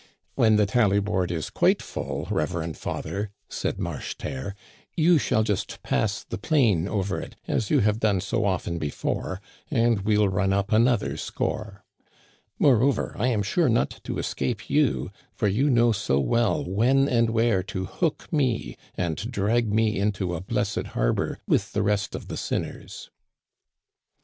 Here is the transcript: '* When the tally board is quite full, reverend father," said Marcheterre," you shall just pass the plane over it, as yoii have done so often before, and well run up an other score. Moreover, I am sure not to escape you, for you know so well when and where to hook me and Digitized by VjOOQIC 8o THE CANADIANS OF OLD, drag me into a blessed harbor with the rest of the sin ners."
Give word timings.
'* 0.17 0.33
When 0.33 0.55
the 0.55 0.65
tally 0.65 0.99
board 0.99 1.29
is 1.31 1.51
quite 1.51 1.79
full, 1.79 2.27
reverend 2.31 2.75
father," 2.75 3.29
said 3.49 3.77
Marcheterre," 3.77 4.55
you 4.97 5.19
shall 5.19 5.43
just 5.43 5.83
pass 5.83 6.23
the 6.23 6.39
plane 6.39 6.87
over 6.87 7.21
it, 7.21 7.35
as 7.47 7.69
yoii 7.69 7.83
have 7.83 7.99
done 7.99 8.19
so 8.19 8.43
often 8.43 8.79
before, 8.79 9.39
and 9.69 10.01
well 10.01 10.27
run 10.27 10.53
up 10.53 10.71
an 10.71 10.87
other 10.87 11.17
score. 11.17 11.83
Moreover, 12.57 13.15
I 13.19 13.27
am 13.27 13.43
sure 13.43 13.69
not 13.69 13.99
to 14.05 14.17
escape 14.17 14.71
you, 14.71 15.11
for 15.35 15.47
you 15.47 15.69
know 15.69 15.91
so 15.91 16.19
well 16.19 16.65
when 16.67 17.07
and 17.07 17.29
where 17.29 17.61
to 17.61 17.85
hook 17.85 18.27
me 18.33 18.77
and 18.97 19.17
Digitized 19.17 19.23
by 19.23 19.23
VjOOQIC 19.23 19.23
8o 19.23 19.23
THE 19.23 19.23
CANADIANS 19.23 19.23
OF 19.23 19.25
OLD, 19.27 19.31
drag 19.67 19.73
me 19.73 19.99
into 19.99 20.35
a 20.35 20.41
blessed 20.41 20.85
harbor 20.97 21.39
with 21.47 21.73
the 21.73 21.83
rest 21.83 22.15
of 22.15 22.27
the 22.27 22.37
sin 22.37 22.63
ners." 22.63 23.09